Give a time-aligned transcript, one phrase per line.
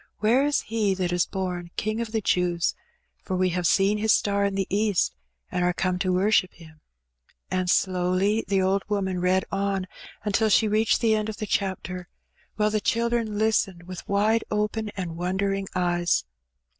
[0.17, 2.73] Where is He that is born King ^jf the Jews?
[3.23, 5.13] for we have seen His star in the east,
[5.51, 6.79] and are come to worship Him." 58 Her
[7.51, 7.59] Benny.
[7.59, 9.85] And slowly the old wsaaaai read on
[10.25, 11.45] until she reached the end cf Hm
[11.85, 12.05] chapter^
[12.57, 16.25] wUle the children listened with wide open and wondering eyes.